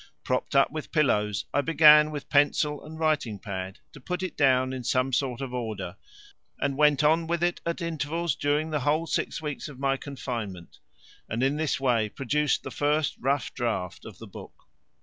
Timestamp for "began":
1.61-2.09